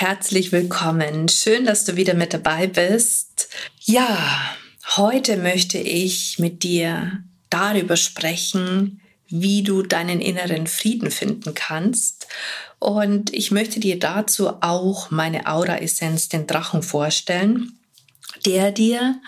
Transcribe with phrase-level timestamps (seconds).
[0.00, 1.28] herzlich willkommen.
[1.28, 3.48] Schön, dass du wieder mit dabei bist.
[3.80, 4.16] Ja,
[4.96, 12.28] heute möchte ich mit dir darüber sprechen, wie du deinen inneren Frieden finden kannst.
[12.78, 17.76] Und ich möchte dir dazu auch meine Aura-Essenz, den Drachen, vorstellen,
[18.46, 19.20] der dir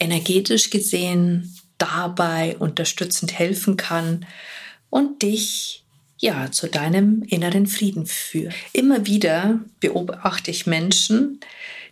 [0.00, 4.24] energetisch gesehen dabei unterstützend helfen kann
[4.88, 5.81] und dich
[6.22, 8.54] ja zu deinem inneren Frieden führt.
[8.72, 11.40] Immer wieder beobachte ich Menschen,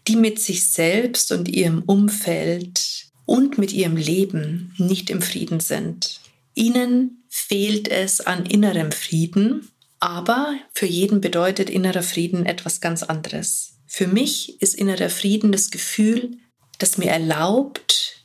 [0.08, 6.20] die mit sich selbst und ihrem Umfeld und mit ihrem Leben nicht im Frieden sind.
[6.54, 13.74] Ihnen fehlt es an innerem Frieden, aber für jeden bedeutet innerer Frieden etwas ganz anderes.
[13.86, 16.38] Für mich ist innerer Frieden das Gefühl,
[16.78, 18.24] das mir erlaubt,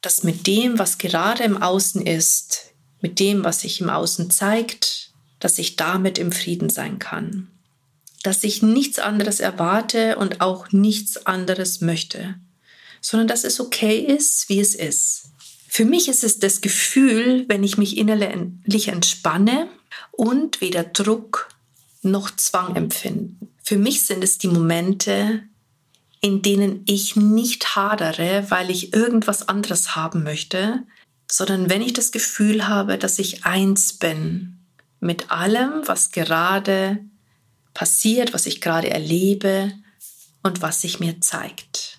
[0.00, 5.05] dass mit dem, was gerade im Außen ist, mit dem, was sich im Außen zeigt,
[5.40, 7.48] dass ich damit im Frieden sein kann.
[8.22, 12.34] Dass ich nichts anderes erwarte und auch nichts anderes möchte,
[13.00, 15.30] sondern dass es okay ist, wie es ist.
[15.68, 19.68] Für mich ist es das Gefühl, wenn ich mich innerlich entspanne
[20.10, 21.48] und weder Druck
[22.02, 23.46] noch Zwang empfinde.
[23.62, 25.42] Für mich sind es die Momente,
[26.20, 30.82] in denen ich nicht hadere, weil ich irgendwas anderes haben möchte,
[31.30, 34.55] sondern wenn ich das Gefühl habe, dass ich eins bin
[35.00, 37.04] mit allem, was gerade
[37.74, 39.72] passiert, was ich gerade erlebe
[40.42, 41.98] und was sich mir zeigt.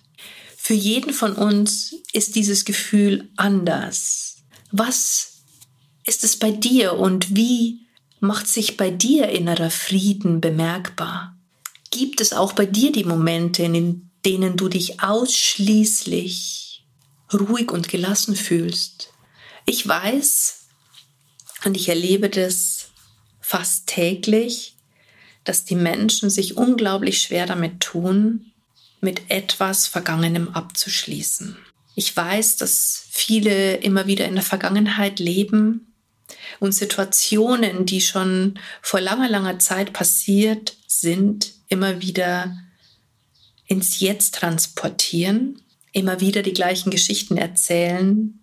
[0.56, 4.38] Für jeden von uns ist dieses Gefühl anders.
[4.70, 5.42] Was
[6.04, 7.86] ist es bei dir und wie
[8.20, 11.36] macht sich bei dir innerer Frieden bemerkbar?
[11.90, 16.68] Gibt es auch bei dir die Momente, in denen du dich ausschließlich
[17.32, 19.12] ruhig und gelassen fühlst.
[19.66, 20.66] Ich weiß
[21.64, 22.77] und ich erlebe das
[23.48, 24.76] fast täglich,
[25.42, 28.52] dass die Menschen sich unglaublich schwer damit tun,
[29.00, 31.56] mit etwas Vergangenem abzuschließen.
[31.94, 35.94] Ich weiß, dass viele immer wieder in der Vergangenheit leben
[36.60, 42.54] und Situationen, die schon vor langer, langer Zeit passiert sind, immer wieder
[43.64, 48.40] ins Jetzt transportieren, immer wieder die gleichen Geschichten erzählen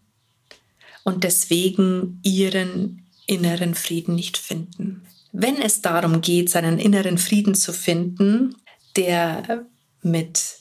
[1.04, 5.06] und deswegen ihren inneren Frieden nicht finden.
[5.31, 8.56] Wenn es darum geht, seinen inneren Frieden zu finden,
[8.96, 9.66] der
[10.02, 10.59] mit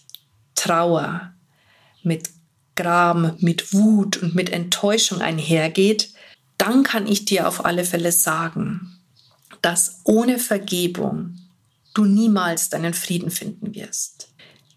[0.54, 1.34] Trauer,
[2.02, 2.30] mit
[2.74, 6.12] Gram, mit Wut und mit Enttäuschung einhergeht,
[6.58, 8.98] dann kann ich dir auf alle Fälle sagen,
[9.62, 11.36] dass ohne Vergebung
[11.94, 14.34] du niemals deinen Frieden finden wirst.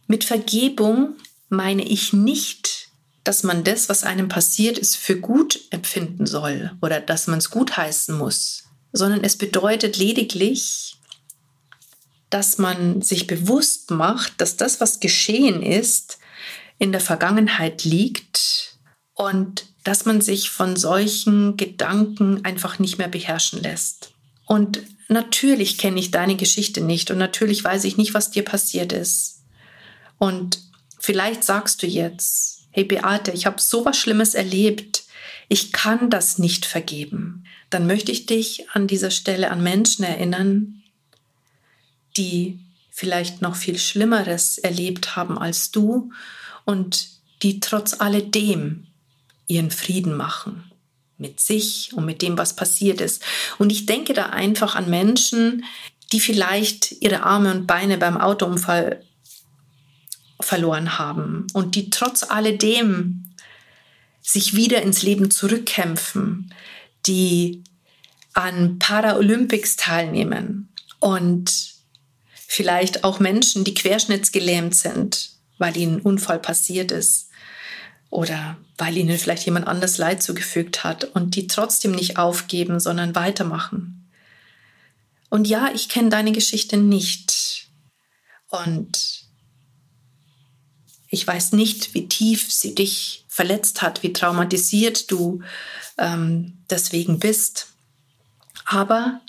[0.07, 1.15] Mit Vergebung
[1.49, 2.86] meine ich nicht,
[3.27, 7.49] dass man das, was einem passiert ist, für gut empfinden soll oder dass man es
[7.49, 10.95] gutheißen muss, sondern es bedeutet lediglich,
[12.29, 16.19] dass man sich bewusst macht, dass das, was geschehen ist,
[16.79, 18.77] in der Vergangenheit liegt
[19.13, 24.11] und dass man sich von solchen Gedanken einfach nicht mehr beherrschen lässt.
[24.45, 24.79] Und
[25.09, 29.41] natürlich kenne ich deine Geschichte nicht und natürlich weiß ich nicht, was dir passiert ist.
[30.17, 30.61] Und
[30.97, 35.05] vielleicht sagst du jetzt, hey Beate, ich habe so was Schlimmes erlebt,
[35.49, 37.43] ich kann das nicht vergeben.
[37.71, 40.83] Dann möchte ich dich an dieser Stelle an Menschen erinnern,
[42.17, 42.59] die
[42.91, 46.11] vielleicht noch viel Schlimmeres erlebt haben als du
[46.65, 47.09] und
[47.41, 48.85] die trotz alledem
[49.47, 50.71] ihren Frieden machen
[51.17, 53.23] mit sich und mit dem, was passiert ist.
[53.57, 55.65] Und ich denke da einfach an Menschen,
[56.11, 59.03] die vielleicht ihre Arme und Beine beim Autounfall
[60.39, 63.33] verloren haben und die trotz alledem
[64.21, 66.53] sich wieder ins Leben zurückkämpfen,
[67.05, 67.63] die
[68.33, 70.69] an Paralympics teilnehmen
[70.99, 71.73] und
[72.33, 77.29] vielleicht auch Menschen, die querschnittsgelähmt sind, weil ihnen ein Unfall passiert ist
[78.09, 83.15] oder weil ihnen vielleicht jemand anders Leid zugefügt hat und die trotzdem nicht aufgeben, sondern
[83.15, 84.09] weitermachen.
[85.29, 87.67] Und ja, ich kenne deine Geschichte nicht.
[88.49, 89.26] Und
[91.09, 95.41] ich weiß nicht, wie tief sie dich verletzt hat, wie traumatisiert du
[95.97, 97.67] ähm, deswegen bist.
[98.65, 99.21] Aber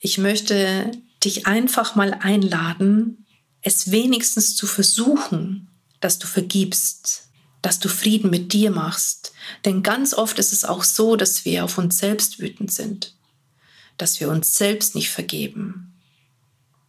[0.00, 0.90] ich möchte
[1.22, 3.24] dich einfach mal einladen,
[3.62, 5.68] es wenigstens zu versuchen,
[6.00, 7.28] dass du vergibst,
[7.62, 9.32] dass du Frieden mit dir machst.
[9.64, 13.14] Denn ganz oft ist es auch so, dass wir auf uns selbst wütend sind,
[13.98, 15.91] dass wir uns selbst nicht vergeben,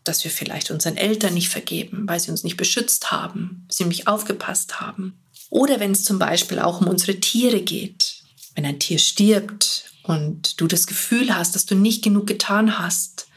[0.03, 4.07] dass wir vielleicht unseren Eltern nicht vergeben, weil sie uns nicht beschützt haben, sie nicht
[4.07, 5.17] aufgepasst haben.
[5.49, 8.23] Oder wenn es zum Beispiel auch um unsere Tiere geht.
[8.55, 13.27] Wenn ein Tier stirbt und du das Gefühl hast, dass du nicht genug getan hast,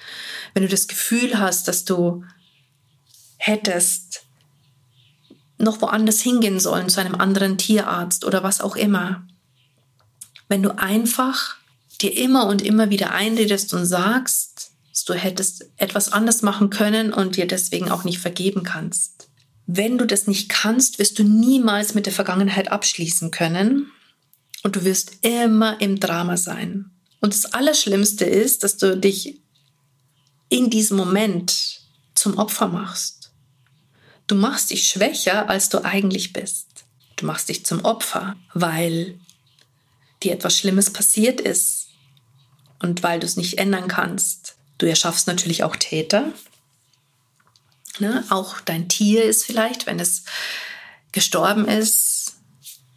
[0.54, 2.24] wenn du das Gefühl hast, dass du
[3.36, 4.22] hättest
[5.58, 9.26] noch woanders hingehen sollen, zu einem anderen Tierarzt oder was auch immer.
[10.48, 11.56] Wenn du einfach
[12.00, 14.45] dir immer und immer wieder einredest und sagst,
[14.96, 19.28] dass du hättest etwas anders machen können und dir deswegen auch nicht vergeben kannst.
[19.66, 23.90] Wenn du das nicht kannst, wirst du niemals mit der Vergangenheit abschließen können
[24.62, 26.92] und du wirst immer im Drama sein.
[27.20, 29.42] Und das Allerschlimmste ist, dass du dich
[30.48, 31.82] in diesem Moment
[32.14, 33.32] zum Opfer machst.
[34.28, 36.86] Du machst dich schwächer, als du eigentlich bist.
[37.16, 39.20] Du machst dich zum Opfer, weil
[40.22, 41.88] dir etwas Schlimmes passiert ist
[42.78, 44.55] und weil du es nicht ändern kannst.
[44.78, 46.32] Du erschaffst natürlich auch Täter.
[47.98, 48.24] Ne?
[48.28, 50.24] Auch dein Tier ist vielleicht, wenn es
[51.12, 52.36] gestorben ist,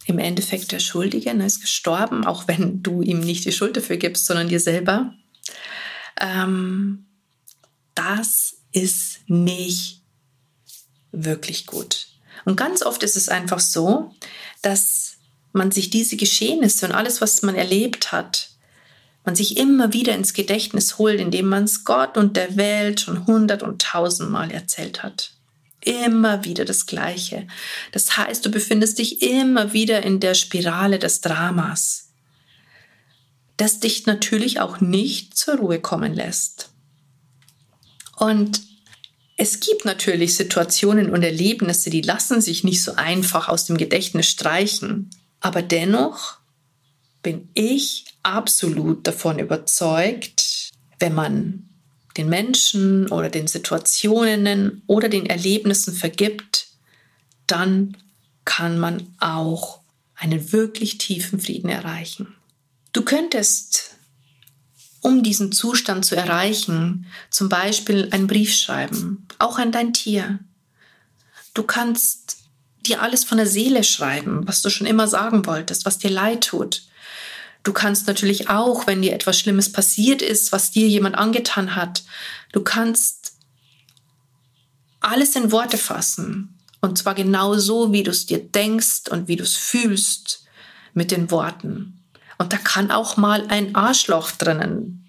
[0.05, 1.45] im Endeffekt der Schuldige, ne?
[1.45, 5.13] ist gestorben, auch wenn du ihm nicht die Schuld dafür gibst, sondern dir selber.
[6.19, 7.05] Ähm,
[7.95, 10.01] das ist nicht
[11.11, 12.07] wirklich gut.
[12.45, 14.13] Und ganz oft ist es einfach so,
[14.61, 15.17] dass
[15.51, 18.48] man sich diese Geschehnisse und alles, was man erlebt hat,
[19.25, 23.27] man sich immer wieder ins Gedächtnis holt, indem man es Gott und der Welt schon
[23.27, 25.33] hundert und tausendmal erzählt hat.
[25.81, 27.47] Immer wieder das Gleiche.
[27.91, 32.09] Das heißt, du befindest dich immer wieder in der Spirale des Dramas,
[33.57, 36.71] das dich natürlich auch nicht zur Ruhe kommen lässt.
[38.17, 38.61] Und
[39.37, 44.27] es gibt natürlich Situationen und Erlebnisse, die lassen sich nicht so einfach aus dem Gedächtnis
[44.27, 45.09] streichen.
[45.39, 46.39] Aber dennoch
[47.23, 51.69] bin ich absolut davon überzeugt, wenn man
[52.17, 56.67] den Menschen oder den Situationen oder den Erlebnissen vergibt,
[57.47, 57.97] dann
[58.45, 59.79] kann man auch
[60.15, 62.35] einen wirklich tiefen Frieden erreichen.
[62.91, 63.95] Du könntest
[65.01, 70.39] um diesen Zustand zu erreichen, zum Beispiel einen Brief schreiben, auch an dein Tier.
[71.53, 72.37] Du kannst
[72.85, 76.45] dir alles von der Seele schreiben, was du schon immer sagen wolltest, was dir leid
[76.45, 76.83] tut.
[77.63, 82.03] Du kannst natürlich auch, wenn dir etwas Schlimmes passiert ist, was dir jemand angetan hat,
[82.51, 83.33] du kannst
[85.01, 86.57] alles in Worte fassen.
[86.81, 90.45] Und zwar genau so, wie du es dir denkst und wie du es fühlst
[90.93, 92.01] mit den Worten.
[92.37, 95.05] Und da kann auch mal ein Arschloch drinnen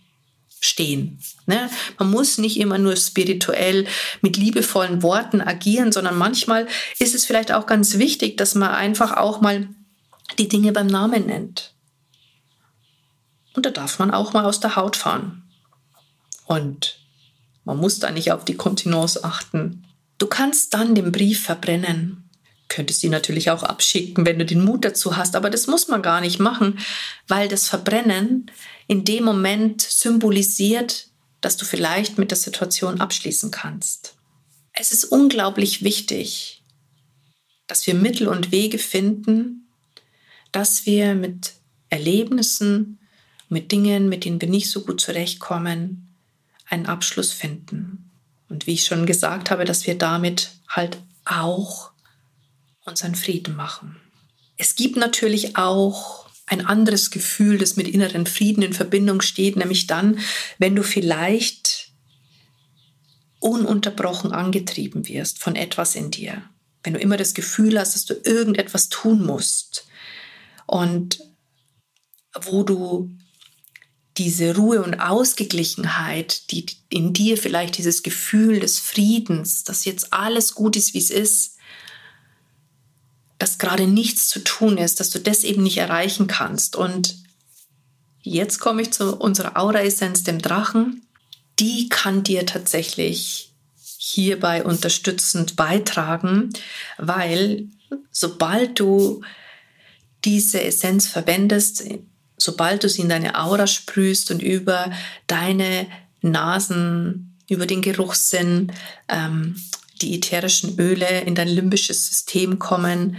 [0.60, 1.18] stehen.
[1.46, 1.70] Ne?
[1.98, 3.86] Man muss nicht immer nur spirituell
[4.20, 6.66] mit liebevollen Worten agieren, sondern manchmal
[6.98, 9.68] ist es vielleicht auch ganz wichtig, dass man einfach auch mal
[10.38, 11.72] die Dinge beim Namen nennt.
[13.54, 15.42] Und da darf man auch mal aus der Haut fahren.
[16.46, 16.98] Und
[17.64, 19.86] man muss da nicht auf die Kontinence achten.
[20.18, 22.30] Du kannst dann den Brief verbrennen
[22.70, 26.00] könntest ihn natürlich auch abschicken, wenn du den Mut dazu hast, aber das muss man
[26.00, 26.78] gar nicht machen,
[27.28, 28.50] weil das Verbrennen
[28.86, 31.08] in dem Moment symbolisiert,
[31.42, 34.14] dass du vielleicht mit der Situation abschließen kannst.
[34.72, 36.62] Es ist unglaublich wichtig,
[37.66, 39.68] dass wir Mittel und Wege finden,
[40.52, 41.54] dass wir mit
[41.88, 42.99] Erlebnissen,
[43.50, 46.14] mit Dingen, mit denen wir nicht so gut zurechtkommen,
[46.68, 48.10] einen Abschluss finden.
[48.48, 51.90] Und wie ich schon gesagt habe, dass wir damit halt auch
[52.84, 53.96] unseren Frieden machen.
[54.56, 59.86] Es gibt natürlich auch ein anderes Gefühl, das mit inneren Frieden in Verbindung steht, nämlich
[59.86, 60.18] dann,
[60.58, 61.90] wenn du vielleicht
[63.38, 66.42] ununterbrochen angetrieben wirst von etwas in dir.
[66.82, 69.86] Wenn du immer das Gefühl hast, dass du irgendetwas tun musst
[70.66, 71.20] und
[72.42, 73.10] wo du
[74.20, 80.54] diese Ruhe und Ausgeglichenheit, die in dir vielleicht dieses Gefühl des Friedens, dass jetzt alles
[80.54, 81.56] gut ist, wie es ist,
[83.38, 86.76] dass gerade nichts zu tun ist, dass du das eben nicht erreichen kannst.
[86.76, 87.16] Und
[88.20, 91.00] jetzt komme ich zu unserer Aura-Essenz, dem Drachen.
[91.58, 93.54] Die kann dir tatsächlich
[93.96, 96.50] hierbei unterstützend beitragen,
[96.98, 97.68] weil
[98.10, 99.22] sobald du
[100.26, 101.84] diese Essenz verwendest,
[102.42, 104.90] sobald du sie in deine Aura sprühst und über
[105.26, 105.86] deine
[106.22, 108.72] Nasen, über den Geruchssinn
[109.08, 109.56] ähm,
[110.00, 113.16] die ätherischen Öle in dein limbisches System kommen,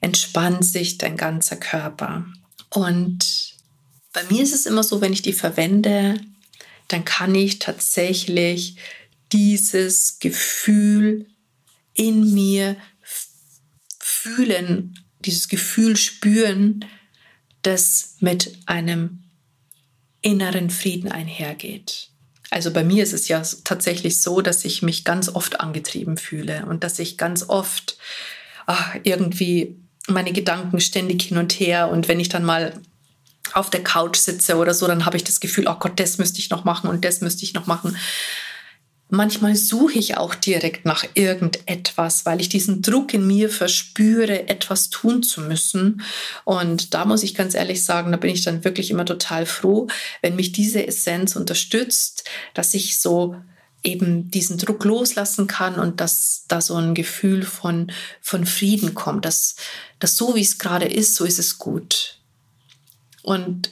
[0.00, 2.26] entspannt sich dein ganzer Körper.
[2.70, 3.54] Und
[4.12, 6.20] bei mir ist es immer so, wenn ich die verwende,
[6.88, 8.76] dann kann ich tatsächlich
[9.32, 11.26] dieses Gefühl
[11.94, 12.76] in mir
[13.98, 16.84] fühlen, dieses Gefühl spüren,
[17.62, 19.24] das mit einem
[20.22, 22.10] inneren Frieden einhergeht.
[22.50, 26.66] Also bei mir ist es ja tatsächlich so, dass ich mich ganz oft angetrieben fühle
[26.66, 27.98] und dass ich ganz oft
[28.66, 32.80] ach, irgendwie meine Gedanken ständig hin und her und wenn ich dann mal
[33.52, 36.38] auf der Couch sitze oder so, dann habe ich das Gefühl, oh Gott, das müsste
[36.38, 37.96] ich noch machen und das müsste ich noch machen.
[39.10, 44.90] Manchmal suche ich auch direkt nach irgendetwas, weil ich diesen Druck in mir verspüre, etwas
[44.90, 46.02] tun zu müssen.
[46.44, 49.86] Und da muss ich ganz ehrlich sagen, da bin ich dann wirklich immer total froh,
[50.20, 53.36] wenn mich diese Essenz unterstützt, dass ich so
[53.82, 59.24] eben diesen Druck loslassen kann und dass da so ein Gefühl von, von Frieden kommt,
[59.24, 59.56] dass,
[60.00, 62.18] dass so wie es gerade ist, so ist es gut.
[63.22, 63.70] Und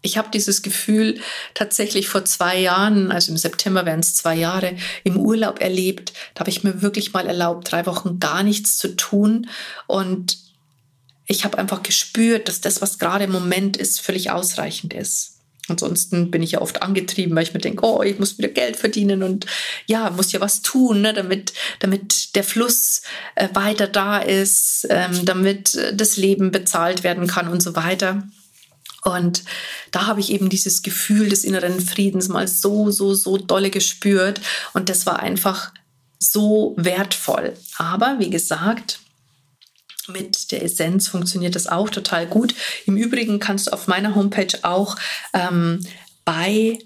[0.00, 1.20] ich habe dieses Gefühl
[1.54, 6.12] tatsächlich vor zwei Jahren, also im September wären es zwei Jahre, im Urlaub erlebt.
[6.34, 9.48] Da habe ich mir wirklich mal erlaubt, drei Wochen gar nichts zu tun.
[9.86, 10.38] Und
[11.26, 15.34] ich habe einfach gespürt, dass das, was gerade im Moment ist, völlig ausreichend ist.
[15.68, 18.76] Ansonsten bin ich ja oft angetrieben, weil ich mir denke, oh, ich muss wieder Geld
[18.76, 19.44] verdienen und
[19.86, 23.02] ja, muss ja was tun, ne, damit, damit der Fluss
[23.34, 28.22] äh, weiter da ist, ähm, damit äh, das Leben bezahlt werden kann und so weiter.
[29.04, 29.44] Und
[29.90, 34.40] da habe ich eben dieses Gefühl des inneren Friedens mal so, so, so dolle gespürt.
[34.72, 35.72] Und das war einfach
[36.18, 37.54] so wertvoll.
[37.76, 39.00] Aber wie gesagt,
[40.08, 42.54] mit der Essenz funktioniert das auch total gut.
[42.86, 44.96] Im Übrigen kannst du auf meiner Homepage auch
[45.32, 45.80] ähm,
[46.24, 46.78] bei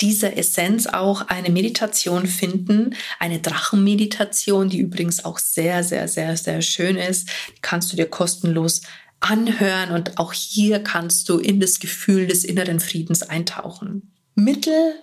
[0.00, 6.62] dieser Essenz auch eine Meditation finden, eine Drachenmeditation, die übrigens auch sehr, sehr, sehr, sehr
[6.62, 7.28] schön ist.
[7.56, 8.82] Die kannst du dir kostenlos
[9.20, 14.14] anhören und auch hier kannst du in das Gefühl des inneren Friedens eintauchen.
[14.34, 14.94] Mittel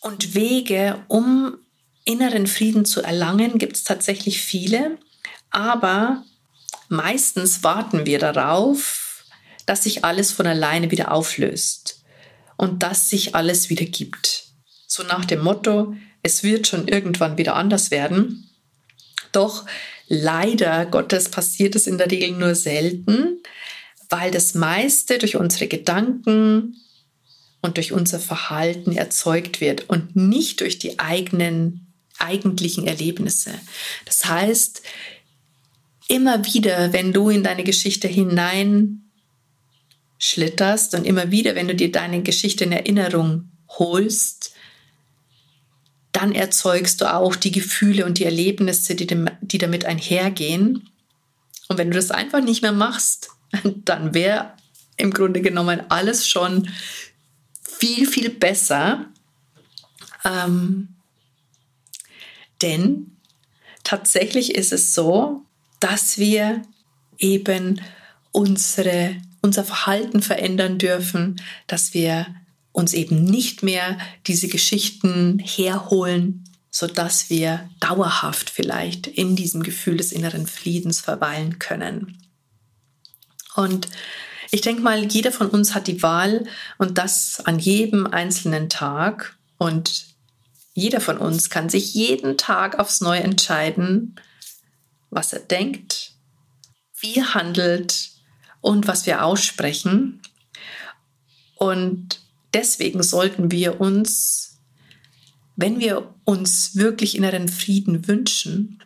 [0.00, 1.58] und Wege, um
[2.04, 4.98] inneren Frieden zu erlangen, gibt es tatsächlich viele,
[5.50, 6.24] aber
[6.88, 9.24] meistens warten wir darauf,
[9.66, 12.02] dass sich alles von alleine wieder auflöst
[12.56, 14.44] und dass sich alles wieder gibt.
[14.86, 18.50] So nach dem Motto, es wird schon irgendwann wieder anders werden.
[19.32, 19.66] Doch
[20.08, 23.42] Leider Gottes passiert es in der Regel nur selten,
[24.08, 26.76] weil das meiste durch unsere Gedanken
[27.60, 33.52] und durch unser Verhalten erzeugt wird und nicht durch die eigenen eigentlichen Erlebnisse.
[34.04, 34.82] Das heißt,
[36.08, 39.10] immer wieder, wenn du in deine Geschichte hinein
[40.18, 44.52] schlitterst und immer wieder, wenn du dir deine Geschichte in Erinnerung holst,
[46.18, 50.90] dann erzeugst du auch die Gefühle und die Erlebnisse, die, dem, die damit einhergehen.
[51.68, 53.30] Und wenn du das einfach nicht mehr machst,
[53.84, 54.52] dann wäre
[54.96, 56.68] im Grunde genommen alles schon
[57.62, 59.06] viel, viel besser.
[60.24, 60.88] Ähm,
[62.62, 63.16] denn
[63.84, 65.44] tatsächlich ist es so,
[65.78, 66.62] dass wir
[67.18, 67.80] eben
[68.32, 72.26] unsere, unser Verhalten verändern dürfen, dass wir
[72.72, 80.12] uns eben nicht mehr diese Geschichten herholen, sodass wir dauerhaft vielleicht in diesem Gefühl des
[80.12, 82.18] inneren Friedens verweilen können.
[83.56, 83.88] Und
[84.50, 86.46] ich denke mal, jeder von uns hat die Wahl
[86.78, 89.36] und das an jedem einzelnen Tag.
[89.58, 90.06] Und
[90.72, 94.14] jeder von uns kann sich jeden Tag aufs Neue entscheiden,
[95.10, 96.12] was er denkt,
[97.00, 98.10] wie er handelt
[98.60, 100.22] und was wir aussprechen.
[101.56, 102.20] Und
[102.54, 104.58] deswegen sollten wir uns,
[105.56, 108.82] wenn wir uns wirklich inneren Frieden wünschen,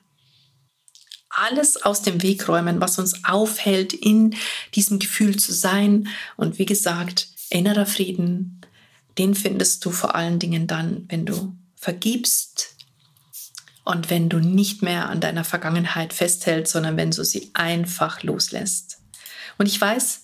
[1.29, 4.37] alles aus dem Weg räumen, was uns aufhält, in
[4.75, 6.09] diesem Gefühl zu sein.
[6.37, 8.61] Und wie gesagt, innerer Frieden,
[9.19, 12.77] den findest du vor allen Dingen dann, wenn du vergibst
[13.85, 18.99] und wenn du nicht mehr an deiner Vergangenheit festhältst, sondern wenn du sie einfach loslässt.
[19.59, 20.23] Und ich weiß,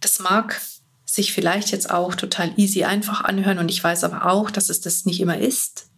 [0.00, 0.60] das mag
[1.12, 3.58] sich vielleicht jetzt auch total easy einfach anhören.
[3.58, 5.90] Und ich weiß aber auch, dass es das nicht immer ist.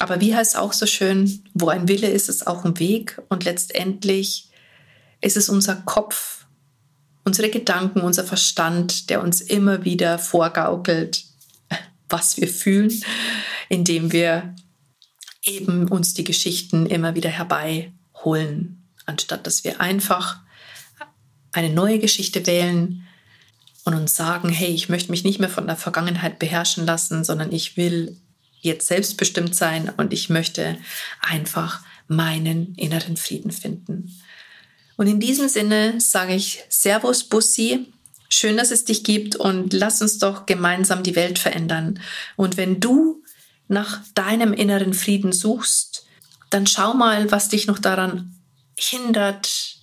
[0.00, 3.22] Aber wie heißt auch so schön, wo ein Wille ist, ist auch ein Weg.
[3.28, 4.48] Und letztendlich
[5.20, 6.46] ist es unser Kopf,
[7.24, 11.22] unsere Gedanken, unser Verstand, der uns immer wieder vorgaukelt,
[12.08, 12.92] was wir fühlen,
[13.68, 14.52] indem wir
[15.44, 20.40] eben uns die Geschichten immer wieder herbeiholen, anstatt dass wir einfach
[21.52, 23.06] eine neue Geschichte wählen,
[23.90, 27.52] und uns sagen, hey, ich möchte mich nicht mehr von der Vergangenheit beherrschen lassen, sondern
[27.52, 28.16] ich will
[28.60, 30.76] jetzt selbstbestimmt sein und ich möchte
[31.20, 34.20] einfach meinen inneren Frieden finden.
[34.96, 37.86] Und in diesem Sinne sage ich Servus Bussi,
[38.28, 42.00] schön, dass es dich gibt und lass uns doch gemeinsam die Welt verändern.
[42.36, 43.22] Und wenn du
[43.68, 46.04] nach deinem inneren Frieden suchst,
[46.50, 48.34] dann schau mal, was dich noch daran
[48.76, 49.76] hindert,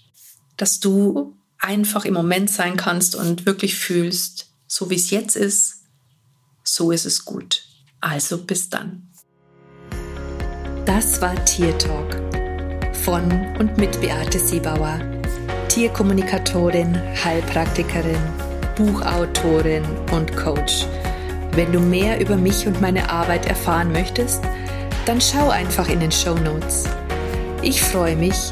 [0.58, 5.84] dass du einfach im Moment sein kannst und wirklich fühlst, so wie es jetzt ist,
[6.64, 7.64] so ist es gut.
[8.02, 9.10] Also bis dann.
[10.86, 12.16] Das war Tier Talk
[12.94, 15.00] von und mit Beate Siebauer,
[15.70, 18.20] Tierkommunikatorin, Heilpraktikerin,
[18.76, 20.86] Buchautorin und Coach.
[21.54, 24.44] Wenn du mehr über mich und meine Arbeit erfahren möchtest,
[25.06, 26.86] dann schau einfach in den Show Notes.
[27.62, 28.52] Ich freue mich,